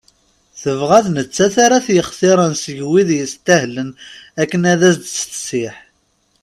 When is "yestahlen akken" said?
3.19-4.61